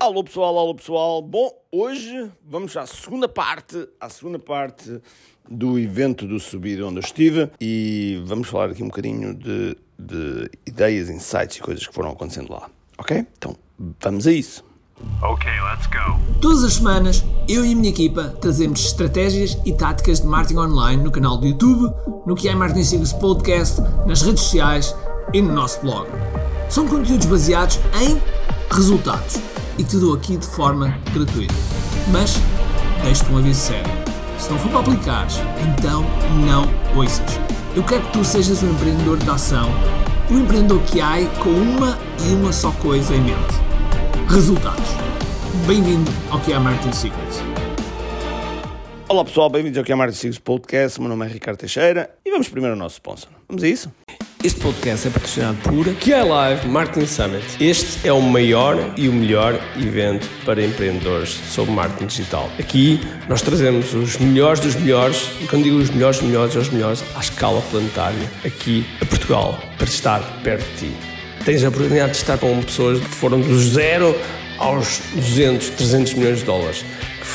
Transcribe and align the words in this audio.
Alô 0.00 0.22
pessoal, 0.22 0.56
alô 0.56 0.76
pessoal. 0.76 1.20
Bom, 1.20 1.50
hoje 1.72 2.30
vamos 2.48 2.76
à 2.76 2.86
segunda 2.86 3.28
parte, 3.28 3.88
à 4.00 4.08
segunda 4.08 4.38
parte 4.38 5.00
do 5.50 5.76
evento 5.76 6.24
do 6.24 6.38
Subido 6.38 6.86
onde 6.86 6.98
eu 6.98 7.02
estive 7.02 7.50
e 7.60 8.22
vamos 8.24 8.46
falar 8.46 8.70
aqui 8.70 8.80
um 8.80 8.86
bocadinho 8.86 9.34
de, 9.34 9.76
de 9.98 10.50
ideias, 10.64 11.10
insights 11.10 11.56
e 11.56 11.60
coisas 11.60 11.84
que 11.84 11.92
foram 11.92 12.10
acontecendo 12.10 12.52
lá. 12.52 12.70
Ok? 12.96 13.26
Então 13.36 13.56
vamos 13.98 14.28
a 14.28 14.32
isso. 14.32 14.64
Ok, 15.20 15.50
let's 15.50 15.88
go. 15.88 16.38
Todas 16.40 16.62
as 16.62 16.74
semanas, 16.74 17.24
eu 17.48 17.66
e 17.66 17.72
a 17.72 17.76
minha 17.76 17.90
equipa 17.90 18.36
trazemos 18.40 18.78
estratégias 18.78 19.58
e 19.66 19.72
táticas 19.72 20.20
de 20.20 20.28
marketing 20.28 20.60
online 20.60 21.02
no 21.02 21.10
canal 21.10 21.38
do 21.38 21.46
YouTube, 21.46 21.92
no 22.24 22.36
que 22.36 22.48
é 22.48 22.54
Marketing 22.54 22.84
Secrets 22.84 23.12
Podcast, 23.14 23.80
nas 24.06 24.22
redes 24.22 24.44
sociais 24.44 24.94
e 25.32 25.42
no 25.42 25.52
nosso 25.52 25.80
blog. 25.80 26.08
São 26.70 26.86
conteúdos 26.86 27.26
baseados 27.26 27.80
em 28.00 28.20
resultados 28.70 29.47
e 29.78 29.84
te 29.84 29.96
dou 29.96 30.14
aqui 30.14 30.36
de 30.36 30.46
forma 30.46 30.94
gratuita. 31.14 31.54
Mas 32.10 32.36
deixo-te 33.02 33.32
um 33.32 33.38
aviso 33.38 33.60
sério. 33.60 33.90
Se 34.38 34.50
não 34.50 34.58
for 34.58 34.70
para 34.70 34.80
aplicares, 34.80 35.36
então 35.60 36.04
não 36.44 36.68
ouças. 36.96 37.40
Eu 37.74 37.82
quero 37.84 38.02
que 38.02 38.12
tu 38.12 38.24
sejas 38.24 38.62
um 38.62 38.70
empreendedor 38.70 39.18
de 39.18 39.30
ação, 39.30 39.70
um 40.30 40.40
empreendedor 40.40 40.80
que 40.82 41.00
há 41.00 41.16
com 41.42 41.50
uma 41.50 41.98
e 42.24 42.34
uma 42.34 42.52
só 42.52 42.72
coisa 42.72 43.14
em 43.14 43.20
mente: 43.20 43.54
resultados. 44.28 44.90
Bem-vindo 45.66 46.10
ao 46.30 46.40
que 46.40 46.52
é 46.52 46.58
Marketing 46.58 46.92
Secrets. 46.92 47.47
Olá 49.10 49.24
pessoal, 49.24 49.48
bem-vindos 49.48 49.78
ao 49.78 49.84
que 49.84 49.90
é 49.90 49.94
Marketing 49.94 50.18
Secrets 50.18 50.38
Podcast. 50.38 51.00
Meu 51.00 51.08
nome 51.08 51.24
é 51.24 51.30
Ricardo 51.30 51.56
Teixeira 51.56 52.10
e 52.26 52.30
vamos 52.30 52.46
primeiro 52.50 52.74
ao 52.74 52.78
nosso 52.78 52.96
sponsor. 52.96 53.30
Vamos 53.48 53.62
a 53.62 53.66
isso? 53.66 53.90
Este 54.44 54.60
podcast 54.60 55.08
é 55.08 55.10
patrocinado 55.10 55.56
por 55.62 55.86
QI 55.94 56.22
Live 56.28 56.68
Marketing 56.68 57.06
Summit. 57.06 57.42
Este 57.58 58.06
é 58.06 58.12
o 58.12 58.20
maior 58.20 58.76
e 58.98 59.08
o 59.08 59.12
melhor 59.14 59.58
evento 59.78 60.28
para 60.44 60.62
empreendedores 60.62 61.30
sobre 61.30 61.72
marketing 61.72 62.04
digital. 62.04 62.50
Aqui 62.58 63.00
nós 63.30 63.40
trazemos 63.40 63.94
os 63.94 64.18
melhores 64.18 64.60
dos 64.60 64.74
melhores, 64.76 65.30
e 65.40 65.46
quando 65.46 65.62
digo 65.62 65.78
os 65.78 65.88
melhores 65.88 66.18
dos 66.18 66.28
melhores, 66.28 66.54
é 66.54 66.58
os 66.58 66.68
melhores 66.68 67.02
à 67.16 67.20
escala 67.20 67.62
planetária, 67.62 68.30
aqui 68.44 68.84
a 69.00 69.06
Portugal, 69.06 69.58
para 69.78 69.86
estar 69.86 70.20
perto 70.42 70.70
de 70.72 70.90
ti. 70.90 70.92
Tens 71.46 71.64
a 71.64 71.70
oportunidade 71.70 72.12
de 72.12 72.18
estar 72.18 72.36
com 72.36 72.62
pessoas 72.62 73.00
que 73.00 73.08
foram 73.08 73.40
do 73.40 73.58
zero 73.58 74.14
aos 74.58 75.00
200, 75.14 75.70
300 75.70 76.14
milhões 76.14 76.38
de 76.40 76.44
dólares, 76.44 76.84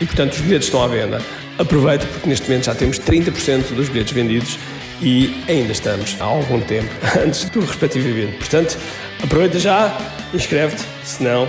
e 0.00 0.06
portanto 0.06 0.32
os 0.32 0.40
bilhetes 0.40 0.66
estão 0.66 0.82
à 0.82 0.86
venda. 0.86 1.20
Aproveita 1.58 2.06
porque 2.06 2.28
neste 2.28 2.48
momento 2.48 2.66
já 2.66 2.74
temos 2.74 2.98
30% 2.98 3.74
dos 3.74 3.88
bilhetes 3.88 4.12
vendidos 4.12 4.58
e 5.02 5.42
ainda 5.48 5.72
estamos 5.72 6.16
há 6.20 6.24
algum 6.24 6.60
tempo 6.60 6.88
antes 7.24 7.48
do 7.50 7.60
respectivo 7.60 8.08
evento. 8.08 8.38
Portanto, 8.38 8.78
aproveita 9.22 9.58
já, 9.58 9.96
inscreve-te, 10.32 10.84
senão. 11.04 11.48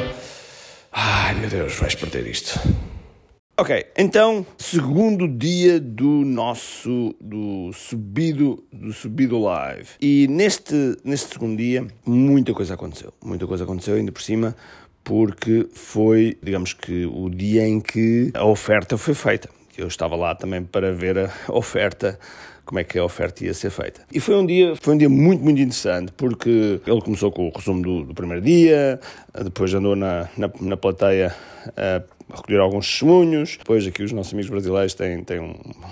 Ai 0.91 1.35
meu 1.35 1.49
Deus, 1.49 1.75
vais 1.75 1.95
perder 1.95 2.27
isto. 2.27 2.59
Ok, 3.59 3.87
então, 3.97 4.45
segundo 4.57 5.27
dia 5.27 5.81
do 5.81 6.23
nosso 6.23 7.13
do 7.19 7.71
subido 7.73 8.63
do 8.71 8.93
subido 8.93 9.37
live. 9.37 9.89
E 9.99 10.27
neste 10.29 10.95
neste 11.03 11.33
segundo 11.33 11.57
dia 11.57 11.85
muita 12.05 12.53
coisa 12.53 12.75
aconteceu. 12.75 13.13
Muita 13.21 13.45
coisa 13.45 13.65
aconteceu 13.65 13.95
ainda 13.95 14.13
por 14.13 14.21
cima 14.21 14.55
porque 15.09 15.67
foi, 15.73 16.37
digamos 16.39 16.71
que 16.71 17.03
o 17.07 17.31
dia 17.31 17.67
em 17.67 17.81
que 17.81 18.29
a 18.35 18.45
oferta 18.45 18.95
foi 18.95 19.15
feita. 19.15 19.49
Eu 19.75 19.87
estava 19.87 20.15
lá 20.15 20.35
também 20.35 20.63
para 20.63 20.93
ver 20.93 21.17
a 21.17 21.31
oferta 21.51 22.19
como 22.69 22.79
é 22.79 22.83
que 22.83 22.99
a 22.99 23.03
oferta 23.03 23.43
ia 23.43 23.51
ser 23.51 23.71
feita. 23.71 24.01
E 24.13 24.19
foi 24.19 24.35
um 24.35 24.45
dia, 24.45 24.75
foi 24.79 24.93
um 24.93 24.97
dia 24.97 25.09
muito, 25.09 25.43
muito 25.43 25.59
interessante, 25.59 26.11
porque 26.15 26.79
ele 26.85 27.01
começou 27.01 27.31
com 27.31 27.47
o 27.47 27.51
resumo 27.51 27.81
do, 27.81 28.03
do 28.03 28.13
primeiro 28.13 28.43
dia, 28.43 28.99
depois 29.43 29.73
andou 29.73 29.95
na, 29.95 30.29
na, 30.37 30.51
na 30.61 30.77
plateia 30.77 31.33
a 31.75 32.03
recolher 32.31 32.59
alguns 32.59 32.87
testemunhos. 32.87 33.57
Depois 33.57 33.87
aqui 33.87 34.03
os 34.03 34.11
nossos 34.11 34.33
amigos 34.33 34.51
brasileiros 34.51 34.93
têm, 34.93 35.23
têm 35.23 35.39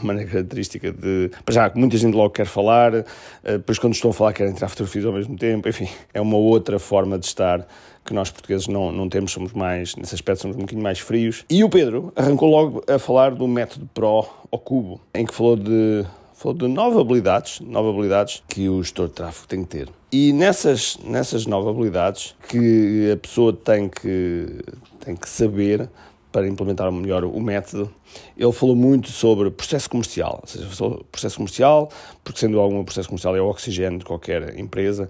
uma 0.04 0.14
característica 0.24 0.92
de... 0.92 1.32
Já, 1.50 1.72
muita 1.74 1.98
gente 1.98 2.14
logo 2.14 2.30
quer 2.30 2.46
falar, 2.46 2.94
eh, 2.94 3.04
depois 3.44 3.80
quando 3.80 3.96
estão 3.96 4.12
a 4.12 4.14
falar 4.14 4.34
querem 4.34 4.54
tirar 4.54 4.70
fotografias 4.70 5.04
ao 5.04 5.14
mesmo 5.14 5.36
tempo, 5.36 5.68
enfim, 5.68 5.90
é 6.14 6.22
uma 6.22 6.38
outra 6.38 6.78
forma 6.78 7.18
de 7.18 7.26
estar 7.26 7.68
que 8.06 8.14
nós 8.14 8.30
portugueses 8.30 8.68
não, 8.68 8.92
não 8.92 9.10
temos, 9.10 9.32
somos 9.32 9.52
mais, 9.52 9.96
nesse 9.96 10.14
aspecto 10.14 10.44
somos 10.44 10.56
um 10.56 10.60
bocadinho 10.60 10.84
mais 10.84 11.00
frios. 11.00 11.44
E 11.50 11.64
o 11.64 11.70
Pedro 11.70 12.14
arrancou 12.16 12.48
logo 12.48 12.84
a 12.88 13.00
falar 13.00 13.32
do 13.32 13.48
método 13.48 13.90
PRO 13.96 14.28
ao 14.52 14.60
cubo, 14.60 15.02
em 15.16 15.26
que 15.26 15.34
falou 15.34 15.56
de 15.56 16.06
falou 16.38 16.56
de 16.56 16.68
nove 16.68 17.00
habilidades, 17.02 17.60
nove 17.62 17.90
habilidades 17.90 18.44
que 18.48 18.70
o 18.70 18.82
gestor 18.82 19.08
de 19.08 19.14
tráfego 19.14 19.48
tem 19.48 19.64
que 19.64 19.70
ter. 19.70 19.90
E 20.12 20.32
nessas, 20.32 20.98
nessas 21.04 21.46
nove 21.48 21.70
habilidades 21.70 22.36
que 22.48 23.12
a 23.12 23.18
pessoa 23.18 23.52
tem 23.52 23.90
que, 23.90 24.62
tem 25.04 25.16
que 25.16 25.28
saber 25.28 25.90
para 26.32 26.48
implementar 26.48 26.92
melhor 26.92 27.24
o 27.24 27.40
método, 27.42 27.92
ele 28.38 28.52
falou 28.52 28.76
muito 28.76 29.10
sobre 29.10 29.50
processo 29.50 29.90
comercial, 29.90 30.40
ou 30.44 30.48
seja, 30.48 30.68
processo 31.12 31.38
comercial, 31.38 31.90
porque 32.24 32.40
sendo 32.40 32.60
algum 32.60 32.84
processo 32.84 33.10
comercial 33.10 33.36
é 33.36 33.42
o 33.42 33.48
oxigênio 33.48 33.98
de 33.98 34.06
qualquer 34.06 34.58
empresa, 34.60 35.10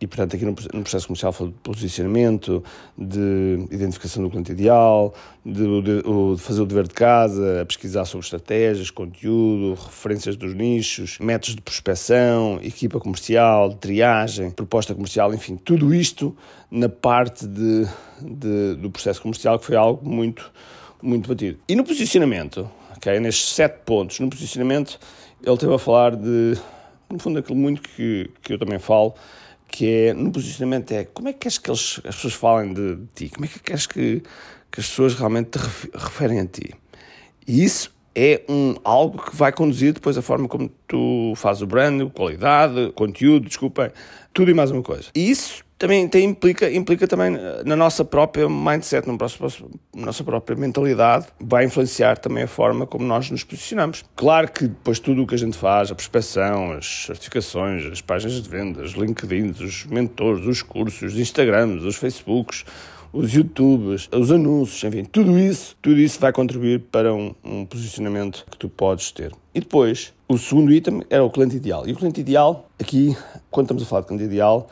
e, 0.00 0.06
portanto, 0.06 0.34
aqui 0.34 0.46
no, 0.46 0.54
processo 0.54 1.06
comercial 1.06 1.30
falou 1.30 1.52
de 1.52 1.58
posicionamento, 1.58 2.64
de 2.96 3.66
identificação 3.70 4.22
do 4.22 4.30
cliente 4.30 4.50
ideal, 4.50 5.12
de, 5.44 5.82
de, 5.82 6.02
de, 6.02 6.40
fazer 6.40 6.62
o 6.62 6.66
dever 6.66 6.88
de 6.88 6.94
casa, 6.94 7.60
a 7.60 7.66
pesquisar 7.66 8.06
sobre 8.06 8.24
estratégias, 8.24 8.90
conteúdo, 8.90 9.74
referências 9.74 10.36
dos 10.36 10.54
nichos, 10.54 11.18
métodos 11.18 11.54
de 11.54 11.60
prospecção, 11.60 12.58
equipa 12.62 12.98
comercial, 12.98 13.68
de 13.68 13.76
triagem, 13.76 14.50
proposta 14.50 14.94
comercial, 14.94 15.34
enfim, 15.34 15.56
tudo 15.56 15.94
isto 15.94 16.34
na 16.70 16.88
parte 16.88 17.46
de, 17.46 17.86
do 18.76 18.90
processo 18.90 19.20
comercial, 19.20 19.58
que 19.58 19.66
foi 19.66 19.76
algo 19.76 20.08
muito, 20.08 20.50
muito 21.02 21.28
batido. 21.28 21.58
E 21.68 21.76
no 21.76 21.84
posicionamento, 21.84 22.70
okay, 22.96 23.20
nestes 23.20 23.52
sete 23.52 23.80
pontos, 23.84 24.18
no 24.18 24.30
posicionamento, 24.30 24.98
ele 25.44 25.56
teve 25.58 25.74
a 25.74 25.78
falar 25.78 26.16
de, 26.16 26.56
no 27.10 27.18
fundo, 27.18 27.38
aquilo 27.38 27.58
muito 27.58 27.82
que, 27.82 28.30
que 28.42 28.54
eu 28.54 28.58
também 28.58 28.78
falo, 28.78 29.14
que 29.70 30.08
é, 30.08 30.14
no 30.14 30.30
posicionamento 30.32 30.92
é, 30.92 31.04
como 31.04 31.28
é 31.28 31.32
que 31.32 31.40
queres 31.40 31.58
que 31.58 31.70
eles, 31.70 32.00
as 32.04 32.16
pessoas 32.16 32.34
falem 32.34 32.74
de, 32.74 32.96
de 32.96 33.06
ti? 33.14 33.28
Como 33.30 33.44
é 33.44 33.48
que 33.48 33.60
queres 33.60 33.86
que, 33.86 34.22
que 34.70 34.80
as 34.80 34.88
pessoas 34.88 35.14
realmente 35.14 35.50
te 35.50 35.58
referem 35.94 36.40
a 36.40 36.46
ti? 36.46 36.74
E 37.46 37.64
isso 37.64 37.94
é 38.22 38.42
um, 38.50 38.74
algo 38.84 39.16
que 39.16 39.34
vai 39.34 39.50
conduzir 39.50 39.94
depois 39.94 40.18
a 40.18 40.20
forma 40.20 40.46
como 40.46 40.70
tu 40.86 41.32
fazes 41.36 41.62
o 41.62 41.66
brand, 41.66 42.10
qualidade, 42.10 42.92
conteúdo, 42.94 43.48
desculpem, 43.48 43.90
tudo 44.34 44.50
e 44.50 44.54
mais 44.54 44.70
uma 44.70 44.82
coisa. 44.82 45.08
E 45.14 45.30
isso 45.30 45.64
também 45.78 46.06
tem, 46.06 46.26
implica, 46.26 46.70
implica 46.70 47.08
também 47.08 47.30
na 47.64 47.74
nossa 47.74 48.04
própria 48.04 48.46
mindset, 48.46 49.08
na 49.08 49.16
nossa 50.04 50.22
própria 50.22 50.54
mentalidade, 50.54 51.28
vai 51.40 51.64
influenciar 51.64 52.18
também 52.18 52.42
a 52.42 52.46
forma 52.46 52.86
como 52.86 53.06
nós 53.06 53.30
nos 53.30 53.42
posicionamos. 53.42 54.04
Claro 54.14 54.52
que 54.52 54.68
depois 54.68 54.98
tudo 54.98 55.22
o 55.22 55.26
que 55.26 55.34
a 55.34 55.38
gente 55.38 55.56
faz, 55.56 55.90
a 55.90 55.94
prospeção, 55.94 56.72
as 56.72 57.06
certificações, 57.06 57.86
as 57.86 58.02
páginas 58.02 58.42
de 58.42 58.50
vendas, 58.50 58.90
os 58.90 58.96
LinkedIn, 58.98 59.54
os 59.64 59.86
mentores, 59.86 60.44
os 60.44 60.60
cursos, 60.60 61.14
os 61.14 61.18
Instagrams, 61.18 61.82
os 61.82 61.96
Facebooks, 61.96 62.66
os 63.12 63.32
YouTubes, 63.32 64.08
os 64.12 64.30
anúncios, 64.30 64.84
enfim, 64.84 65.04
tudo 65.04 65.38
isso, 65.38 65.76
tudo 65.82 65.98
isso 65.98 66.20
vai 66.20 66.32
contribuir 66.32 66.80
para 66.80 67.12
um, 67.12 67.34
um 67.44 67.64
posicionamento 67.64 68.46
que 68.50 68.56
tu 68.56 68.68
podes 68.68 69.10
ter. 69.10 69.32
E 69.54 69.60
depois, 69.60 70.12
o 70.28 70.38
segundo 70.38 70.72
item 70.72 71.02
era 71.10 71.24
o 71.24 71.30
cliente 71.30 71.56
ideal. 71.56 71.86
E 71.86 71.92
o 71.92 71.96
cliente 71.96 72.20
ideal, 72.20 72.68
aqui, 72.80 73.16
quando 73.50 73.66
estamos 73.66 73.82
a 73.82 73.86
falar 73.86 74.02
de 74.02 74.08
cliente 74.08 74.24
ideal, 74.24 74.68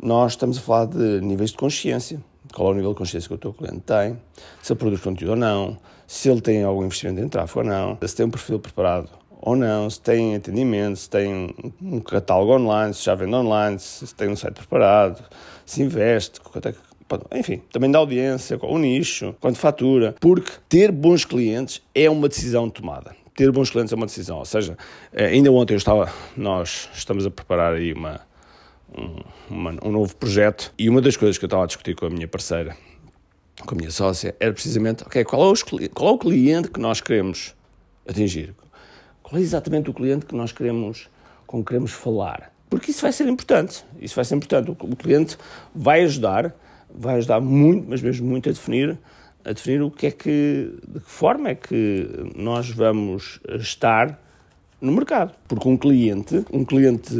nós 0.00 0.32
estamos 0.32 0.56
a 0.58 0.60
falar 0.60 0.86
de 0.86 1.20
níveis 1.20 1.50
de 1.50 1.56
consciência. 1.56 2.18
Qual 2.52 2.68
é 2.68 2.72
o 2.72 2.74
nível 2.74 2.92
de 2.92 2.98
consciência 2.98 3.28
que 3.28 3.34
o 3.34 3.38
teu 3.38 3.52
cliente 3.52 3.80
tem, 3.80 4.18
se 4.62 4.72
ele 4.72 4.78
produz 4.78 5.00
conteúdo 5.00 5.30
ou 5.30 5.36
não, 5.36 5.78
se 6.06 6.28
ele 6.28 6.40
tem 6.40 6.62
algum 6.62 6.84
investimento 6.84 7.20
em 7.20 7.28
tráfego 7.28 7.60
ou 7.60 7.66
não, 7.66 7.98
se 8.06 8.14
tem 8.14 8.26
um 8.26 8.30
perfil 8.30 8.58
preparado 8.58 9.08
ou 9.40 9.56
não, 9.56 9.88
se 9.90 10.00
tem 10.00 10.36
atendimento, 10.36 10.96
se 10.96 11.10
tem 11.10 11.54
um 11.80 12.00
catálogo 12.00 12.52
online, 12.52 12.94
se 12.94 13.04
já 13.04 13.14
vende 13.14 13.34
online, 13.34 13.78
se 13.78 14.14
tem 14.14 14.28
um 14.28 14.36
site 14.36 14.54
preparado, 14.54 15.22
se 15.66 15.82
investe, 15.82 16.40
quanto 16.40 16.68
é 16.68 16.72
que 16.72 16.78
enfim, 17.32 17.62
também 17.72 17.90
da 17.90 17.98
audiência, 17.98 18.58
o 18.62 18.78
nicho, 18.78 19.34
quanto 19.40 19.58
fatura, 19.58 20.14
porque 20.20 20.52
ter 20.68 20.92
bons 20.92 21.24
clientes 21.24 21.82
é 21.94 22.08
uma 22.08 22.28
decisão 22.28 22.68
tomada. 22.68 23.14
Ter 23.34 23.50
bons 23.50 23.70
clientes 23.70 23.92
é 23.92 23.96
uma 23.96 24.06
decisão, 24.06 24.38
ou 24.38 24.44
seja, 24.44 24.76
eh, 25.12 25.26
ainda 25.26 25.50
ontem 25.50 25.72
eu 25.72 25.78
estava, 25.78 26.12
nós 26.36 26.90
estamos 26.92 27.24
a 27.24 27.30
preparar 27.30 27.74
aí 27.74 27.92
uma, 27.92 28.20
um, 28.96 29.16
uma, 29.48 29.74
um 29.82 29.90
novo 29.90 30.14
projeto 30.16 30.72
e 30.78 30.88
uma 30.88 31.00
das 31.00 31.16
coisas 31.16 31.38
que 31.38 31.44
eu 31.44 31.46
estava 31.46 31.64
a 31.64 31.66
discutir 31.66 31.94
com 31.94 32.06
a 32.06 32.10
minha 32.10 32.28
parceira 32.28 32.76
com 33.66 33.74
a 33.74 33.78
minha 33.78 33.90
sócia, 33.90 34.34
era 34.40 34.52
precisamente, 34.52 35.02
ok, 35.04 35.24
qual 35.24 35.42
é, 35.42 35.52
os, 35.52 35.62
qual 35.62 36.10
é 36.10 36.12
o 36.12 36.18
cliente 36.18 36.70
que 36.70 36.80
nós 36.80 37.00
queremos 37.00 37.54
atingir? 38.08 38.54
Qual 39.22 39.38
é 39.38 39.42
exatamente 39.42 39.90
o 39.90 39.94
cliente 39.94 40.26
que 40.26 40.34
nós 40.34 40.52
queremos, 40.52 41.08
com 41.46 41.58
que 41.60 41.68
queremos 41.68 41.92
falar? 41.92 42.52
Porque 42.68 42.90
isso 42.90 43.02
vai 43.02 43.12
ser 43.12 43.28
importante. 43.28 43.84
Isso 44.00 44.14
vai 44.14 44.24
ser 44.24 44.34
importante. 44.34 44.70
O, 44.70 44.96
cliente 44.96 45.36
vai 45.74 46.02
ajudar, 46.02 46.54
vai 46.94 47.16
ajudar 47.16 47.40
muito, 47.40 47.88
mas 47.88 48.02
mesmo 48.02 48.26
muito 48.26 48.48
a 48.48 48.52
definir, 48.52 48.98
a 49.44 49.52
definir 49.52 49.82
o 49.82 49.90
que 49.90 50.06
é 50.06 50.10
que, 50.10 50.72
de 50.86 51.00
que 51.00 51.10
forma 51.10 51.50
é 51.50 51.54
que 51.54 52.08
nós 52.36 52.70
vamos 52.70 53.40
estar 53.58 54.18
no 54.80 54.92
mercado. 54.92 55.32
Porque 55.46 55.68
um 55.68 55.76
cliente, 55.76 56.44
um 56.52 56.64
cliente 56.64 57.14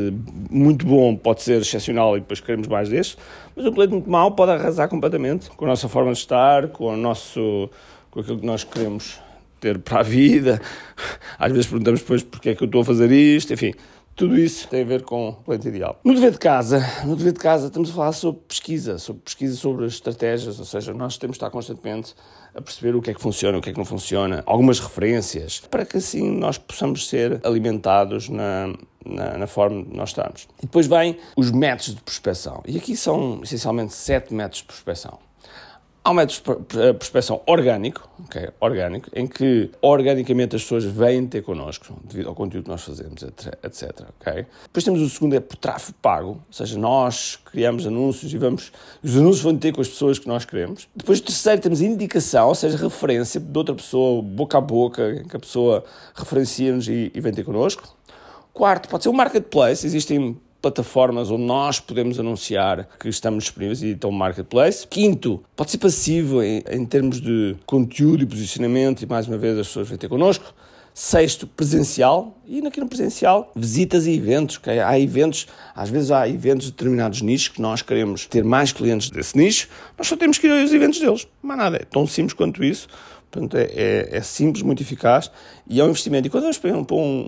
muito 0.51 0.85
bom 0.85 1.17
pode 1.17 1.43
ser 1.43 1.61
excepcional 1.61 2.17
e 2.17 2.21
depois 2.21 2.41
queremos 2.41 2.67
mais 2.69 2.89
deste, 2.89 3.17
mas 3.57 3.65
um 3.65 3.73
cliente 3.73 3.93
muito 3.93 4.11
mau 4.11 4.33
pode 4.33 4.53
arrasar 4.53 4.89
completamente 4.89 5.51
com 5.51 5.65
a 5.65 5.69
nossa 5.69 5.89
forma 5.89 6.13
de 6.13 6.19
estar, 6.19 6.69
com 6.69 6.87
o 6.87 6.97
nosso 6.97 7.71
com 8.11 8.21
aquilo 8.21 8.39
que 8.39 8.47
nós 8.47 8.63
queremos 8.63 9.19
ter 9.59 9.79
para 9.79 10.01
a 10.01 10.03
vida. 10.03 10.61
Às 11.39 11.53
vezes 11.53 11.67
perguntamos 11.67 12.01
depois 12.01 12.23
porque 12.23 12.51
é 12.51 12.55
que 12.55 12.63
eu 12.63 12.67
estou 12.67 12.83
a 12.83 12.85
fazer 12.85 13.11
isto, 13.11 13.55
enfim. 13.55 13.73
Tudo 14.15 14.39
isso 14.39 14.69
tem 14.69 14.83
a 14.83 14.85
ver 14.85 15.03
com 15.03 15.31
o 15.31 15.33
cliente 15.33 15.69
ideal. 15.69 15.99
No 16.05 16.15
dever 16.15 16.33
de 16.33 16.39
casa, 16.39 16.85
no 17.05 17.17
dever 17.17 17.33
de 17.33 17.41
casa 17.41 17.67
estamos 17.67 17.91
a 17.91 17.95
falar 17.95 18.13
sobre 18.13 18.43
pesquisa, 18.43 18.99
sobre 18.99 19.23
pesquisa 19.23 19.57
sobre 19.57 19.87
as 19.87 19.95
estratégias, 19.95 20.59
ou 20.59 20.67
seja, 20.67 20.93
nós 20.93 21.17
temos 21.17 21.35
de 21.35 21.39
estar 21.39 21.51
constantemente 21.51 22.15
a 22.55 22.61
perceber 22.61 22.95
o 22.95 23.01
que 23.01 23.11
é 23.11 23.15
que 23.15 23.21
funciona, 23.21 23.57
o 23.57 23.63
que 23.63 23.71
é 23.71 23.73
que 23.73 23.79
não 23.79 23.87
funciona, 23.87 24.43
algumas 24.45 24.79
referências, 24.79 25.61
para 25.61 25.87
que 25.87 25.97
assim 25.97 26.31
nós 26.31 26.59
possamos 26.59 27.09
ser 27.09 27.41
alimentados 27.43 28.29
na, 28.29 28.75
na, 29.05 29.39
na, 29.39 29.47
forma 29.47 29.83
de 29.83 29.97
nós 29.97 30.11
estarmos. 30.11 30.47
E 30.59 30.67
depois 30.67 30.87
vêm 30.87 31.17
os 31.37 31.51
métodos 31.51 31.95
de 31.95 32.03
prospecção. 32.03 32.63
E 32.67 32.77
aqui 32.77 32.95
são 32.95 33.41
essencialmente 33.43 33.95
sete 33.95 34.35
métodos 34.35 34.59
de 34.59 34.65
prospecção. 34.65 35.19
Há 36.05 36.11
um 36.11 36.15
método 36.15 36.67
de 36.69 36.95
prospecção 36.95 37.41
orgânico, 37.47 38.09
okay, 38.25 38.49
orgânico, 38.59 39.09
em 39.15 39.25
que 39.25 39.71
organicamente 39.81 40.57
as 40.57 40.63
pessoas 40.63 40.85
vêm 40.85 41.29
ter 41.29 41.43
connosco, 41.43 41.97
devido 42.03 42.29
ao 42.29 42.35
conteúdo 42.35 42.65
que 42.65 42.71
nós 42.71 42.83
fazemos, 42.83 43.23
etc. 43.23 44.09
Okay? 44.21 44.47
Depois 44.65 44.85
temos 44.85 45.01
o 45.01 45.09
segundo, 45.09 45.37
é 45.37 45.41
por 45.41 45.57
tráfego 45.57 45.97
pago, 46.03 46.29
ou 46.31 46.43
seja, 46.51 46.77
nós 46.77 47.39
criamos 47.45 47.87
anúncios 47.87 48.35
e 48.35 48.37
vamos, 48.37 48.73
os 49.01 49.17
anúncios 49.17 49.43
vão 49.43 49.57
ter 49.57 49.73
com 49.73 49.81
as 49.81 49.87
pessoas 49.87 50.19
que 50.19 50.27
nós 50.27 50.45
queremos. 50.45 50.89
Depois 50.97 51.21
o 51.21 51.23
terceiro 51.23 51.63
temos 51.63 51.81
indicação, 51.81 52.49
ou 52.49 52.55
seja, 52.57 52.77
referência 52.77 53.39
de 53.39 53.57
outra 53.57 53.73
pessoa, 53.73 54.21
boca 54.23 54.59
a 54.59 54.61
boca, 54.61 55.21
em 55.21 55.29
que 55.29 55.37
a 55.37 55.41
pessoa 55.41 55.85
referencia-nos 56.17 56.89
e, 56.89 57.13
e 57.15 57.21
vem 57.21 57.33
ter 57.33 57.45
connosco. 57.45 57.97
Quarto, 58.53 58.89
pode 58.89 59.05
ser 59.05 59.09
um 59.09 59.15
marketplace, 59.15 59.87
existem 59.87 60.37
plataformas 60.63 61.31
onde 61.31 61.43
nós 61.43 61.81
podemos 61.81 62.19
anunciar 62.21 62.89
que 62.99 63.09
estamos 63.09 63.45
disponíveis 63.45 63.83
e 63.83 63.89
então 63.89 64.11
marketplace. 64.13 64.87
Quinto, 64.87 65.43
pode 65.57 65.73
ser 65.73 65.79
passivo 65.79 66.41
em, 66.41 66.63
em 66.71 66.87
termos 66.87 67.21
de 67.21 67.57
conteúdo 67.67 68.23
e 68.23 68.27
posicionamento 68.27 69.03
e 69.03 69.07
mais 69.07 69.27
uma 69.27 69.37
vez 69.37 69.59
as 69.59 69.67
pessoas 69.67 69.89
vêm 69.89 69.99
ter 69.99 70.09
connosco. 70.09 70.55
Sexto, 70.95 71.47
presencial. 71.47 72.39
E 72.47 72.65
aqui 72.67 72.79
no 72.79 72.87
presencial, 72.87 73.51
visitas 73.57 74.07
e 74.07 74.13
eventos. 74.13 74.59
Okay? 74.59 74.79
Há 74.79 74.99
eventos, 75.01 75.49
às 75.75 75.91
vezes 75.91 76.11
há 76.11 76.29
eventos 76.29 76.67
de 76.67 76.73
determinados 76.73 77.23
nichos 77.23 77.49
que 77.49 77.63
nós 77.63 77.83
queremos 77.83 78.27
ter 78.27 78.45
mais 78.45 78.73
clientes 78.73 79.11
desse 79.11 79.37
nicho. 79.37 79.69
Nós 79.99 80.07
só 80.07 80.17
temos 80.17 80.39
que 80.39 80.47
ir 80.47 80.51
aos 80.51 80.73
eventos 80.73 81.01
deles. 81.01 81.27
Mas 81.43 81.57
nada, 81.57 81.79
é 81.79 81.85
tão 81.85 82.07
simples 82.07 82.35
quanto 82.35 82.63
isso. 82.63 82.89
Portanto, 83.31 83.57
é, 83.57 83.63
é, 83.75 84.09
é 84.19 84.21
simples, 84.21 84.63
muito 84.63 84.83
eficaz 84.83 85.31
e 85.67 85.81
é 85.81 85.85
um 85.85 85.89
investimento. 85.89 86.29
E 86.29 86.31
quando 86.31 86.43
vamos 86.43 86.59
para 86.59 86.77
um, 86.77 87.27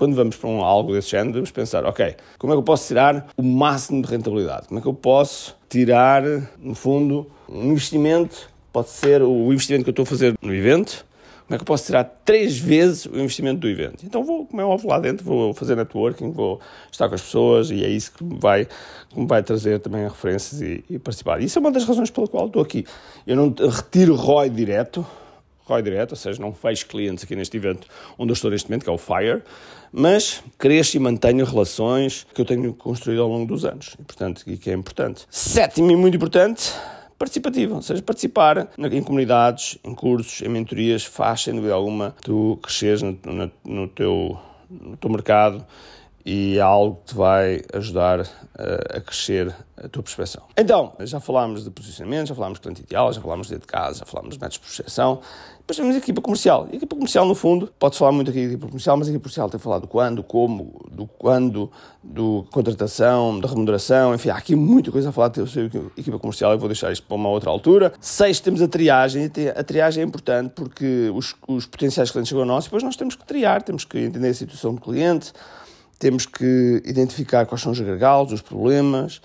quando 0.00 0.14
vamos 0.14 0.34
para 0.34 0.48
um, 0.48 0.64
algo 0.64 0.94
desse 0.94 1.10
género, 1.10 1.28
devemos 1.28 1.50
pensar, 1.50 1.84
ok, 1.84 2.16
como 2.38 2.54
é 2.54 2.56
que 2.56 2.58
eu 2.58 2.62
posso 2.62 2.88
tirar 2.88 3.26
o 3.36 3.42
máximo 3.42 4.00
de 4.00 4.08
rentabilidade? 4.08 4.66
Como 4.66 4.80
é 4.80 4.82
que 4.82 4.88
eu 4.88 4.94
posso 4.94 5.54
tirar, 5.68 6.22
no 6.58 6.74
fundo, 6.74 7.30
um 7.46 7.72
investimento, 7.72 8.48
pode 8.72 8.88
ser 8.88 9.20
o 9.20 9.52
investimento 9.52 9.84
que 9.84 9.90
eu 9.90 9.92
estou 9.92 10.04
a 10.04 10.06
fazer 10.06 10.34
no 10.40 10.54
evento, 10.54 11.04
como 11.46 11.54
é 11.54 11.58
que 11.58 11.62
eu 11.62 11.66
posso 11.66 11.84
tirar 11.84 12.04
três 12.24 12.58
vezes 12.58 13.04
o 13.04 13.18
investimento 13.18 13.60
do 13.60 13.68
evento? 13.68 14.06
Então 14.06 14.24
vou, 14.24 14.46
como 14.46 14.62
é 14.62 14.64
óbvio, 14.64 14.88
lá 14.88 14.98
dentro, 14.98 15.22
vou 15.22 15.52
fazer 15.52 15.76
networking, 15.76 16.30
vou 16.30 16.60
estar 16.90 17.06
com 17.06 17.14
as 17.14 17.20
pessoas 17.20 17.70
e 17.70 17.84
é 17.84 17.88
isso 17.88 18.10
que 18.12 18.24
me 18.24 18.38
vai, 18.38 18.68
que 19.10 19.20
me 19.20 19.26
vai 19.26 19.42
trazer 19.42 19.80
também 19.80 20.04
referências 20.04 20.62
e, 20.62 20.82
e 20.88 20.98
participar. 20.98 21.42
Isso 21.42 21.58
é 21.58 21.60
uma 21.60 21.70
das 21.70 21.84
razões 21.84 22.08
pela 22.08 22.26
qual 22.26 22.46
estou 22.46 22.62
aqui. 22.62 22.86
Eu 23.26 23.36
não 23.36 23.54
retiro 23.68 24.14
ROI 24.14 24.48
direto, 24.48 25.04
ROI 25.70 25.82
direto, 25.82 26.12
ou 26.12 26.16
seja, 26.16 26.40
não 26.40 26.52
fecho 26.52 26.86
clientes 26.86 27.24
aqui 27.24 27.36
neste 27.36 27.56
evento 27.56 27.86
onde 28.18 28.30
eu 28.30 28.34
estou 28.34 28.50
neste 28.50 28.68
momento, 28.68 28.84
que 28.84 28.90
é 28.90 28.92
o 28.92 28.98
FIRE, 28.98 29.42
mas 29.92 30.42
cresço 30.58 30.96
e 30.96 31.00
mantenho 31.00 31.44
relações 31.44 32.26
que 32.34 32.40
eu 32.40 32.44
tenho 32.44 32.72
construído 32.74 33.22
ao 33.22 33.28
longo 33.28 33.46
dos 33.46 33.64
anos, 33.64 33.96
e 33.98 34.02
portanto, 34.02 34.42
e 34.46 34.56
que 34.56 34.70
é 34.70 34.74
importante. 34.74 35.26
Sétimo 35.30 35.90
e 35.90 35.96
muito 35.96 36.16
importante, 36.16 36.72
participativo, 37.18 37.74
ou 37.76 37.82
seja, 37.82 38.02
participar 38.02 38.70
em 38.78 39.02
comunidades, 39.02 39.78
em 39.84 39.94
cursos, 39.94 40.40
em 40.42 40.48
mentorias, 40.48 41.04
faz 41.04 41.42
sem 41.42 41.54
dúvida 41.54 41.74
alguma 41.74 42.14
tu 42.22 42.58
cresceres 42.62 43.02
no, 43.02 43.18
no, 43.24 43.50
no, 43.64 43.88
teu, 43.88 44.38
no 44.70 44.96
teu 44.96 45.10
mercado 45.10 45.66
e 46.24 46.58
é 46.58 46.60
algo 46.60 46.96
que 46.96 47.12
te 47.12 47.14
vai 47.14 47.62
ajudar 47.72 48.20
a, 48.20 48.98
a 48.98 49.00
crescer 49.00 49.54
a 49.76 49.88
tua 49.88 50.02
percepção. 50.02 50.42
Então, 50.56 50.92
já 51.00 51.18
falámos 51.20 51.64
de 51.64 51.70
posicionamento, 51.70 52.28
já 52.28 52.34
falámos 52.34 52.58
de 52.58 52.62
cliente 52.62 52.82
ideal, 52.82 53.12
já 53.12 53.20
falámos 53.20 53.48
de 53.48 53.58
de 53.58 53.66
casa, 53.66 54.00
já 54.00 54.04
falámos 54.04 54.34
de 54.34 54.40
métodos 54.40 54.58
de 54.58 54.60
percepção. 54.60 55.20
Depois 55.58 55.76
temos 55.76 55.94
a 55.94 55.98
equipa 55.98 56.20
comercial. 56.20 56.66
E 56.68 56.74
a 56.74 56.76
equipa 56.76 56.96
comercial, 56.96 57.24
no 57.24 57.34
fundo, 57.34 57.72
pode 57.78 57.96
falar 57.96 58.10
muito 58.12 58.30
aqui 58.30 58.40
da 58.40 58.46
equipa 58.52 58.66
comercial, 58.66 58.96
mas 58.96 59.06
a 59.06 59.10
equipa 59.10 59.22
comercial 59.22 59.48
tem 59.48 59.60
falado 59.60 59.82
do 59.82 59.88
quando, 59.88 60.22
como, 60.22 60.80
do 60.90 61.06
quando, 61.06 61.70
do 62.02 62.44
contratação, 62.50 63.38
da 63.38 63.48
remuneração, 63.48 64.14
enfim, 64.14 64.30
há 64.30 64.36
aqui 64.36 64.56
muita 64.56 64.90
coisa 64.90 65.10
a 65.10 65.12
falar 65.12 65.32
sobre 65.34 65.78
a 65.96 66.00
equipa 66.00 66.18
comercial, 66.18 66.52
eu 66.52 66.58
vou 66.58 66.68
deixar 66.68 66.90
isto 66.92 67.06
para 67.06 67.14
uma 67.14 67.28
outra 67.28 67.50
altura. 67.50 67.92
Seis, 68.00 68.40
temos 68.40 68.60
a 68.60 68.68
triagem. 68.68 69.30
A 69.54 69.62
triagem 69.62 70.02
é 70.02 70.06
importante 70.06 70.52
porque 70.54 71.10
os, 71.14 71.36
os 71.46 71.66
potenciais 71.66 72.10
clientes 72.10 72.28
chegam 72.28 72.42
a 72.42 72.46
nós 72.46 72.64
e 72.64 72.66
depois 72.66 72.82
nós 72.82 72.96
temos 72.96 73.14
que 73.14 73.24
triar, 73.24 73.62
temos 73.62 73.84
que 73.84 73.98
entender 73.98 74.28
a 74.28 74.34
situação 74.34 74.74
do 74.74 74.80
cliente, 74.80 75.32
temos 76.00 76.24
que 76.24 76.82
identificar 76.86 77.44
quais 77.44 77.60
são 77.60 77.72
os 77.72 77.78
gargalos, 77.78 78.32
os 78.32 78.40
problemas, 78.40 79.20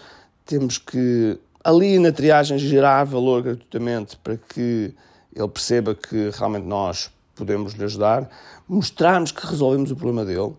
temos 0.45 0.77
que, 0.77 1.39
ali 1.63 1.97
na 1.97 2.11
triagem, 2.11 2.57
gerar 2.59 3.05
valor 3.05 3.41
gratuitamente 3.41 4.17
para 4.17 4.35
que 4.35 4.93
ele 5.33 5.47
perceba 5.47 5.95
que 5.95 6.29
realmente 6.33 6.67
nós 6.67 7.09
podemos 7.33 7.73
lhe 7.73 7.83
ajudar, 7.85 8.29
mostrarmos 8.67 9.31
que 9.31 9.47
resolvemos 9.47 9.89
o 9.89 9.95
problema 9.95 10.25
dele 10.25 10.53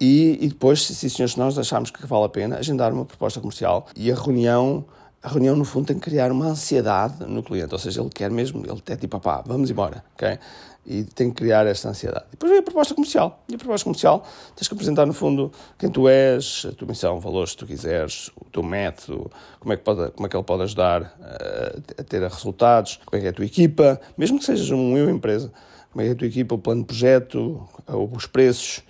e, 0.00 0.38
e 0.40 0.48
depois, 0.48 0.86
se, 0.86 1.10
senhores, 1.10 1.36
nós 1.36 1.58
acharmos 1.58 1.90
que 1.90 2.04
vale 2.06 2.24
a 2.24 2.28
pena, 2.30 2.56
agendar 2.56 2.90
uma 2.90 3.04
proposta 3.04 3.38
comercial 3.38 3.86
e 3.94 4.10
a 4.10 4.14
reunião 4.14 4.86
a 5.22 5.28
reunião, 5.28 5.54
no 5.54 5.64
fundo, 5.64 5.86
tem 5.86 5.98
que 5.98 6.10
criar 6.10 6.32
uma 6.32 6.46
ansiedade 6.46 7.24
no 7.26 7.42
cliente, 7.42 7.72
ou 7.72 7.78
seja, 7.78 8.00
ele 8.00 8.10
quer 8.10 8.30
mesmo, 8.30 8.64
ele 8.66 8.82
é 8.86 8.96
tipo, 8.96 9.20
pá, 9.20 9.42
vamos 9.46 9.70
embora, 9.70 10.04
ok? 10.14 10.38
E 10.84 11.04
tem 11.04 11.30
que 11.30 11.36
criar 11.36 11.64
esta 11.64 11.88
ansiedade. 11.88 12.26
Depois 12.32 12.50
vem 12.50 12.58
a 12.58 12.62
proposta 12.62 12.92
comercial. 12.92 13.40
E 13.48 13.54
a 13.54 13.58
proposta 13.58 13.84
comercial, 13.84 14.26
tens 14.56 14.66
que 14.66 14.74
apresentar, 14.74 15.06
no 15.06 15.12
fundo, 15.12 15.52
quem 15.78 15.88
tu 15.88 16.08
és, 16.08 16.66
a 16.68 16.72
tua 16.72 16.88
missão, 16.88 17.20
valores 17.20 17.52
que 17.52 17.58
tu 17.58 17.66
quiseres, 17.66 18.32
o 18.34 18.44
teu 18.46 18.64
método, 18.64 19.30
como 19.60 19.72
é 19.72 19.76
que, 19.76 19.84
pode, 19.84 20.10
como 20.10 20.26
é 20.26 20.28
que 20.28 20.36
ele 20.36 20.42
pode 20.42 20.62
ajudar 20.64 21.16
a, 21.20 22.00
a 22.00 22.04
ter 22.04 22.20
resultados, 22.20 22.98
como 23.06 23.16
é 23.16 23.20
que 23.20 23.26
é 23.28 23.30
a 23.30 23.32
tua 23.32 23.44
equipa, 23.44 24.00
mesmo 24.18 24.40
que 24.40 24.44
sejas 24.44 24.70
um 24.70 24.96
eu 24.96 25.08
empresa, 25.08 25.52
como 25.92 26.02
é 26.02 26.04
que 26.04 26.10
é 26.10 26.12
a 26.14 26.16
tua 26.16 26.26
equipa, 26.26 26.56
o 26.56 26.58
plano 26.58 26.80
de 26.80 26.86
projeto, 26.88 27.64
os 27.86 28.26
preços 28.26 28.82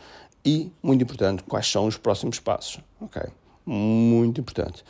e, 0.43 0.73
muito 0.83 1.03
importante, 1.03 1.43
quais 1.43 1.71
são 1.71 1.87
os 1.87 1.99
próximos 1.99 2.41
passos, 2.41 2.81
ok? 3.03 3.23
Muito 3.67 4.41
importante. 4.41 4.83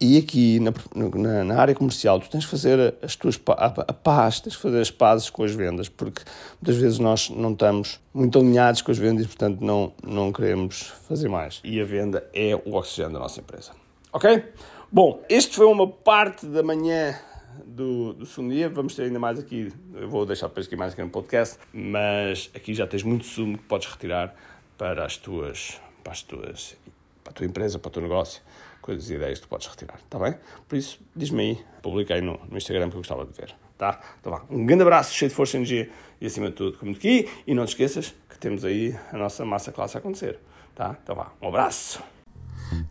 E 0.00 0.18
aqui 0.18 0.58
na, 0.60 0.72
na, 0.94 1.44
na, 1.44 1.60
área 1.60 1.74
comercial 1.74 2.18
tu 2.20 2.28
tens 2.28 2.44
que 2.44 2.50
fazer 2.50 2.94
as 3.00 3.14
tuas 3.14 3.40
a, 3.48 3.66
a 3.66 3.92
paz, 3.92 4.40
tens 4.40 4.56
que 4.56 4.62
fazer 4.62 4.80
as 4.80 4.90
pazes 4.90 5.30
com 5.30 5.44
as 5.44 5.54
vendas, 5.54 5.88
porque 5.88 6.22
muitas 6.60 6.76
vezes 6.80 6.98
nós 6.98 7.30
não 7.30 7.52
estamos 7.52 8.00
muito 8.12 8.38
alinhados 8.38 8.82
com 8.82 8.90
as 8.90 8.98
vendas 8.98 9.24
e, 9.24 9.28
portanto, 9.28 9.60
não, 9.60 9.92
não 10.02 10.32
queremos 10.32 10.92
fazer 11.08 11.28
mais. 11.28 11.60
E 11.62 11.80
a 11.80 11.84
venda 11.84 12.28
é 12.34 12.54
o 12.64 12.74
oxigênio 12.74 13.12
da 13.12 13.20
nossa 13.20 13.40
empresa. 13.40 13.70
Ok? 14.12 14.44
Bom, 14.90 15.22
este 15.28 15.56
foi 15.56 15.66
uma 15.66 15.88
parte 15.88 16.46
da 16.46 16.62
manhã 16.62 17.18
do, 17.64 18.12
do 18.14 18.26
segundo 18.26 18.52
dia. 18.52 18.68
Vamos 18.68 18.94
ter 18.94 19.04
ainda 19.04 19.18
mais 19.18 19.38
aqui, 19.38 19.72
eu 19.94 20.08
vou 20.08 20.26
deixar 20.26 20.48
depois 20.48 20.66
aqui 20.66 20.76
mais 20.76 20.92
aqui 20.92 21.02
no 21.02 21.10
podcast, 21.10 21.58
mas 21.72 22.50
aqui 22.54 22.74
já 22.74 22.86
tens 22.86 23.02
muito 23.02 23.24
sumo 23.24 23.58
que 23.58 23.64
podes 23.64 23.88
retirar 23.88 24.34
para 24.76 25.04
as 25.04 25.16
tuas, 25.16 25.80
para 26.02 26.12
as 26.12 26.22
tuas, 26.22 26.76
para 27.24 27.32
a 27.32 27.34
tua 27.34 27.46
empresa, 27.46 27.78
para 27.78 27.88
o 27.88 27.92
teu 27.92 28.02
negócio 28.02 28.42
coisas 28.84 29.08
e 29.08 29.14
ideias 29.14 29.38
que 29.38 29.46
tu 29.46 29.48
podes 29.48 29.66
retirar, 29.66 29.96
está 29.96 30.18
bem? 30.18 30.34
Por 30.68 30.76
isso, 30.76 31.00
diz-me 31.16 31.40
aí, 31.40 31.58
publica 31.82 32.12
aí 32.12 32.20
no, 32.20 32.38
no 32.50 32.58
Instagram 32.58 32.90
que 32.90 32.96
eu 32.96 33.00
gostava 33.00 33.24
de 33.24 33.32
ver, 33.32 33.54
tá? 33.78 33.98
Então 34.20 34.30
vá, 34.30 34.42
um 34.50 34.66
grande 34.66 34.82
abraço, 34.82 35.14
cheio 35.14 35.30
de 35.30 35.34
força 35.34 35.56
e 35.56 35.60
energia 35.60 35.90
e 36.20 36.26
acima 36.26 36.50
de 36.50 36.52
tudo, 36.52 36.76
como 36.76 36.92
aqui, 36.92 37.26
e 37.46 37.54
não 37.54 37.64
te 37.64 37.70
esqueças 37.70 38.14
que 38.28 38.38
temos 38.38 38.62
aí 38.62 38.94
a 39.10 39.16
nossa 39.16 39.42
massa 39.42 39.72
classe 39.72 39.96
a 39.96 40.00
acontecer, 40.00 40.38
tá? 40.74 40.98
Então 41.02 41.16
vá, 41.16 41.32
um 41.40 41.48
abraço! 41.48 42.02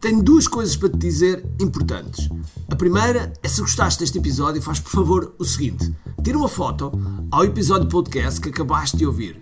Tenho 0.02 0.24
duas 0.24 0.48
coisas 0.48 0.76
para 0.76 0.90
te 0.90 0.98
dizer 0.98 1.46
importantes. 1.62 2.28
A 2.72 2.76
primeira 2.76 3.32
é 3.44 3.48
se 3.48 3.62
gostaste 3.62 4.00
deste 4.00 4.18
episódio, 4.18 4.64
faz 4.64 4.80
por 4.80 4.92
favor 4.92 5.36
o 5.38 5.46
seguinte: 5.46 5.94
tira 6.24 6.38
uma 6.38 6.50
foto 6.50 6.92
ao 7.32 7.44
episódio 7.44 7.88
podcast 7.88 8.42
que 8.42 8.50
acabaste 8.50 8.98
de 8.98 9.06
ouvir 9.06 9.42